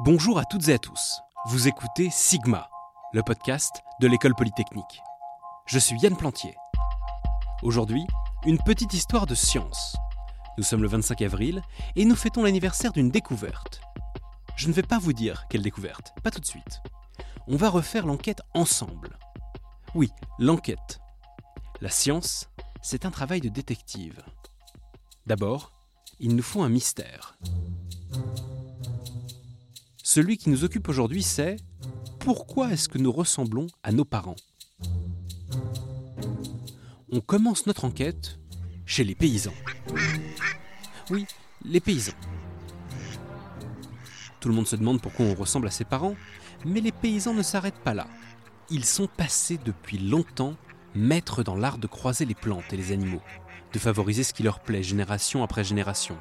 [0.00, 1.22] Bonjour à toutes et à tous.
[1.46, 2.68] Vous écoutez Sigma,
[3.14, 5.00] le podcast de l'école polytechnique.
[5.64, 6.54] Je suis Yann Plantier.
[7.62, 8.06] Aujourd'hui,
[8.44, 9.96] une petite histoire de science.
[10.58, 11.62] Nous sommes le 25 avril
[11.96, 13.80] et nous fêtons l'anniversaire d'une découverte.
[14.54, 16.82] Je ne vais pas vous dire quelle découverte, pas tout de suite.
[17.48, 19.18] On va refaire l'enquête ensemble.
[19.94, 21.00] Oui, l'enquête.
[21.80, 22.50] La science,
[22.82, 24.22] c'est un travail de détective.
[25.24, 25.72] D'abord,
[26.20, 27.38] il nous faut un mystère.
[30.16, 31.56] Celui qui nous occupe aujourd'hui, c'est
[32.20, 34.36] pourquoi est-ce que nous ressemblons à nos parents?
[37.12, 38.38] On commence notre enquête
[38.86, 39.52] chez les paysans.
[41.10, 41.26] Oui,
[41.66, 42.14] les paysans.
[44.40, 46.16] Tout le monde se demande pourquoi on ressemble à ses parents,
[46.64, 48.06] mais les paysans ne s'arrêtent pas là.
[48.70, 50.56] Ils sont passés depuis longtemps
[50.94, 53.20] maîtres dans l'art de croiser les plantes et les animaux,
[53.74, 56.16] de favoriser ce qui leur plaît génération après génération,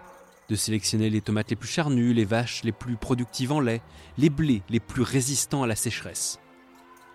[0.49, 3.81] de sélectionner les tomates les plus charnues, les vaches les plus productives en lait,
[4.17, 6.39] les blés les plus résistants à la sécheresse.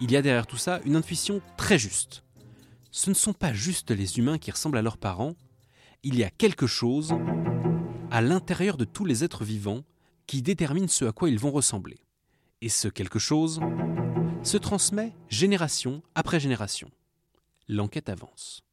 [0.01, 2.25] Il y a derrière tout ça une intuition très juste.
[2.91, 5.35] Ce ne sont pas juste les humains qui ressemblent à leurs parents,
[6.03, 7.15] il y a quelque chose
[8.11, 9.85] à l'intérieur de tous les êtres vivants
[10.27, 11.99] qui détermine ce à quoi ils vont ressembler.
[12.63, 13.61] Et ce quelque chose
[14.43, 16.91] se transmet génération après génération.
[17.69, 18.65] L'enquête avance.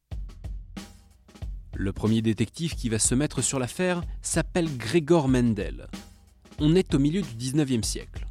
[1.80, 5.86] Le premier détective qui va se mettre sur l'affaire s'appelle Gregor Mendel.
[6.58, 8.26] On est au milieu du 19e siècle.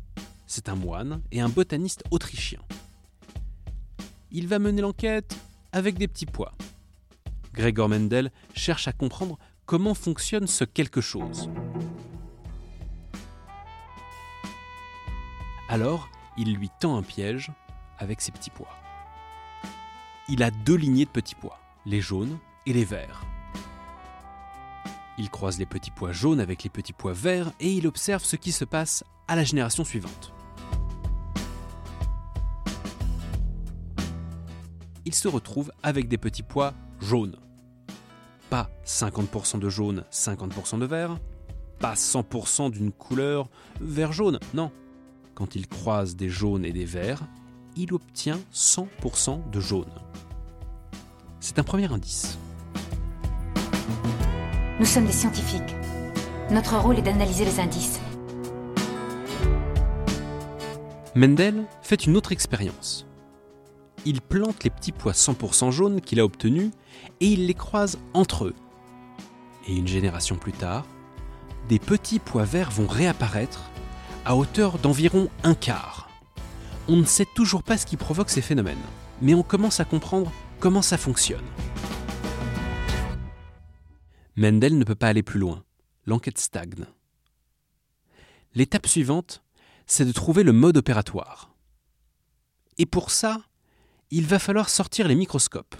[0.48, 2.60] C'est un moine et un botaniste autrichien.
[4.32, 5.38] Il va mener l'enquête
[5.72, 6.52] avec des petits pois.
[7.54, 11.50] Gregor Mendel cherche à comprendre comment fonctionne ce quelque chose.
[15.70, 17.50] Alors, il lui tend un piège
[17.98, 18.76] avec ses petits pois.
[20.28, 23.22] Il a deux lignées de petits pois, les jaunes et les verts.
[25.18, 28.36] Il croise les petits pois jaunes avec les petits pois verts et il observe ce
[28.36, 30.34] qui se passe à la génération suivante.
[35.06, 37.38] Il se retrouve avec des petits pois jaunes.
[38.50, 41.18] Pas 50% de jaune, 50% de vert,
[41.80, 43.50] pas 100% d'une couleur
[43.82, 44.72] vert jaune, non.
[45.34, 47.24] Quand il croise des jaunes et des verts,
[47.76, 49.86] il obtient 100% de jaune.
[51.40, 52.37] C'est un premier indice.
[54.80, 55.76] Nous sommes des scientifiques.
[56.52, 58.00] Notre rôle est d'analyser les indices.
[61.16, 63.08] Mendel fait une autre expérience.
[64.06, 66.70] Il plante les petits pois 100% jaunes qu'il a obtenus
[67.22, 68.56] et il les croise entre eux.
[69.68, 70.86] Et une génération plus tard,
[71.70, 73.72] des petits pois verts vont réapparaître
[74.26, 76.08] à hauteur d'environ un quart.
[76.88, 78.78] On ne sait toujours pas ce qui provoque ces phénomènes,
[79.24, 81.46] mais on commence à comprendre comment ça fonctionne.
[84.40, 85.64] Mendel ne peut pas aller plus loin.
[86.06, 86.86] L'enquête stagne.
[88.54, 89.42] L'étape suivante,
[89.88, 91.56] c'est de trouver le mode opératoire.
[92.78, 93.42] Et pour ça,
[94.12, 95.76] il va falloir sortir les microscopes.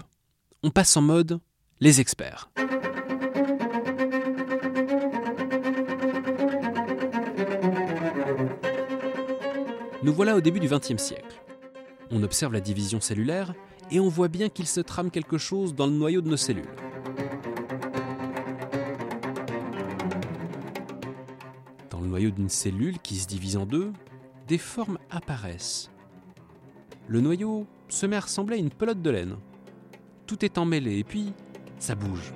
[0.64, 1.38] On passe en mode
[1.78, 2.50] les experts.
[10.02, 11.44] Nous voilà au début du XXe siècle.
[12.10, 13.54] On observe la division cellulaire
[13.92, 16.87] et on voit bien qu'il se trame quelque chose dans le noyau de nos cellules.
[22.18, 23.92] D'une cellule qui se divise en deux,
[24.46, 25.90] des formes apparaissent.
[27.06, 29.36] Le noyau se met à ressembler à une pelote de laine.
[30.26, 31.32] Tout est emmêlé et puis
[31.78, 32.34] ça bouge.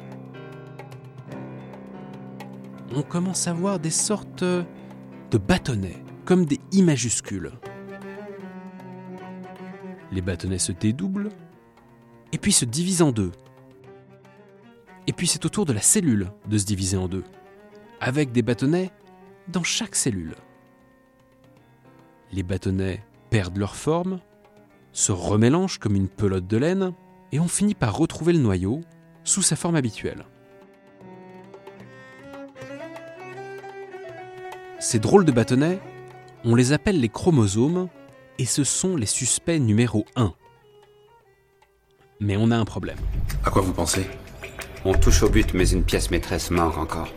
[2.94, 7.52] On commence à voir des sortes de bâtonnets, comme des I majuscules.
[10.12, 11.30] Les bâtonnets se dédoublent
[12.32, 13.32] et puis se divisent en deux.
[15.06, 17.24] Et puis c'est au tour de la cellule de se diviser en deux,
[18.00, 18.90] avec des bâtonnets
[19.48, 20.34] dans chaque cellule.
[22.32, 24.20] Les bâtonnets perdent leur forme,
[24.92, 26.92] se remélangent comme une pelote de laine,
[27.32, 28.82] et on finit par retrouver le noyau
[29.24, 30.24] sous sa forme habituelle.
[34.78, 35.78] Ces drôles de bâtonnets,
[36.44, 37.88] on les appelle les chromosomes,
[38.38, 40.34] et ce sont les suspects numéro 1.
[42.20, 42.98] Mais on a un problème.
[43.44, 44.06] À quoi vous pensez?
[44.84, 47.08] On touche au but, mais une pièce maîtresse manque encore.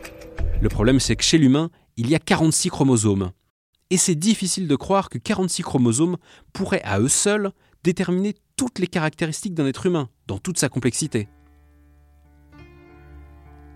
[0.61, 3.31] Le problème, c'est que chez l'humain, il y a 46 chromosomes.
[3.89, 6.17] Et c'est difficile de croire que 46 chromosomes
[6.53, 7.51] pourraient à eux seuls
[7.83, 11.29] déterminer toutes les caractéristiques d'un être humain, dans toute sa complexité.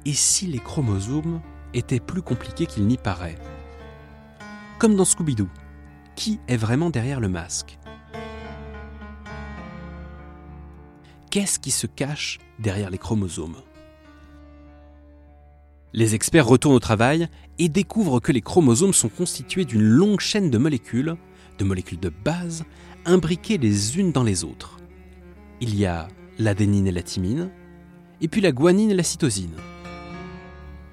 [0.06, 1.42] Et si les chromosomes
[1.74, 3.38] étaient plus compliqués qu'il n'y paraît?
[4.80, 5.48] Comme dans Scooby-Doo,
[6.16, 7.78] qui est vraiment derrière le masque?
[11.30, 13.62] Qu'est-ce qui se cache derrière les chromosomes?
[15.94, 17.28] Les experts retournent au travail
[17.58, 21.16] et découvrent que les chromosomes sont constitués d'une longue chaîne de molécules,
[21.58, 22.64] de molécules de base,
[23.06, 24.78] imbriquées les unes dans les autres.
[25.62, 26.08] Il y a
[26.38, 27.50] l'adénine et la thymine,
[28.22, 29.56] et puis la guanine et la cytosine.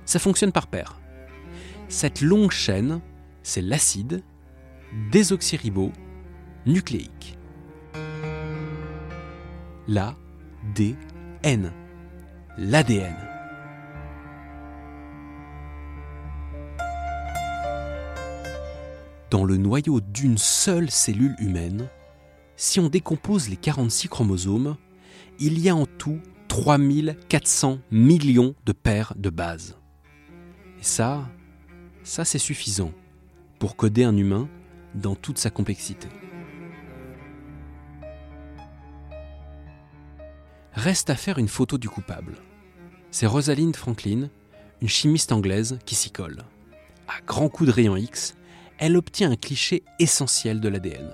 [0.06, 0.98] Ça fonctionne par paire.
[1.88, 3.00] Cette longue chaîne,
[3.43, 4.22] c'est l'acide
[5.12, 7.38] désoxyribonucléique.
[9.88, 11.72] L'ADN.
[12.58, 13.36] L'ADN.
[19.31, 21.88] Dans le noyau d'une seule cellule humaine,
[22.56, 24.76] si on décompose les 46 chromosomes,
[25.40, 29.76] il y a en tout 3400 millions de paires de bases.
[30.78, 31.28] Et ça,
[32.05, 32.93] ça c'est suffisant
[33.58, 34.49] pour coder un humain
[34.94, 36.08] dans toute sa complexité.
[40.72, 42.37] Reste à faire une photo du coupable.
[43.11, 44.29] C'est Rosalind Franklin,
[44.81, 46.44] une chimiste anglaise, qui s'y colle.
[47.08, 48.37] À grands coups de rayon X,
[48.78, 51.11] elle obtient un cliché essentiel de l'ADN.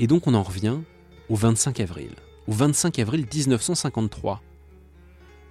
[0.00, 0.78] Et donc on en revient
[1.28, 2.10] au 25 avril.
[2.46, 4.42] Au 25 avril 1953,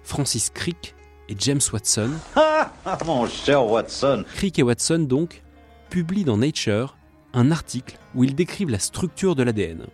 [0.02, 0.94] Francis Crick
[1.28, 2.10] et James Watson,
[3.06, 4.24] Mon cher Watson.
[4.34, 5.42] Crick et Watson donc,
[5.90, 6.96] publient dans Nature
[7.34, 9.86] un article où ils décrivent la structure de l'ADN,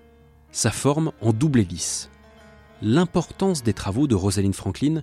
[0.52, 2.10] sa forme en double hélice.
[2.80, 5.02] L'importance des travaux de Rosalind Franklin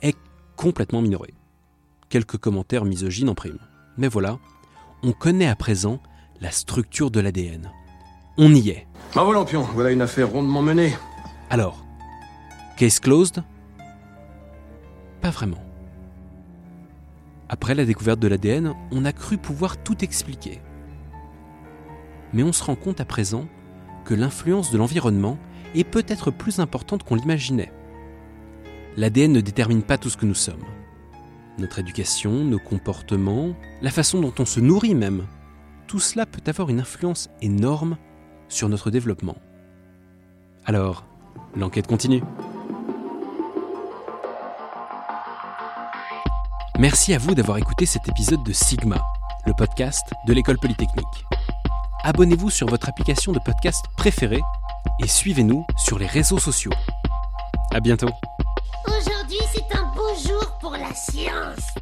[0.00, 0.16] est
[0.56, 1.34] complètement minorée.
[2.12, 3.58] Quelques commentaires misogynes en prime.
[3.96, 4.38] Mais voilà,
[5.02, 5.98] on connaît à présent
[6.42, 7.72] la structure de l'ADN.
[8.36, 8.86] On y est.
[9.16, 10.92] Ma Lampion, voilà une affaire rondement menée.
[11.48, 11.86] Alors,
[12.76, 13.42] case closed?
[15.22, 15.64] Pas vraiment.
[17.48, 20.60] Après la découverte de l'ADN, on a cru pouvoir tout expliquer.
[22.34, 23.46] Mais on se rend compte à présent
[24.04, 25.38] que l'influence de l'environnement
[25.74, 27.72] est peut-être plus importante qu'on l'imaginait.
[28.98, 30.66] L'ADN ne détermine pas tout ce que nous sommes.
[31.58, 35.26] Notre éducation, nos comportements, la façon dont on se nourrit même,
[35.86, 37.98] tout cela peut avoir une influence énorme
[38.48, 39.36] sur notre développement.
[40.64, 41.04] Alors,
[41.54, 42.22] l'enquête continue.
[46.78, 49.04] Merci à vous d'avoir écouté cet épisode de Sigma,
[49.46, 51.26] le podcast de l'école polytechnique.
[52.02, 54.40] Abonnez-vous sur votre application de podcast préférée
[55.00, 56.72] et suivez-nous sur les réseaux sociaux.
[57.70, 58.08] À bientôt.
[59.32, 61.74] Aujourd'hui, c'est un beau jour pour la science.